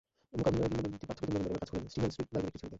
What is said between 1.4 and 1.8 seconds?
এবার কাজ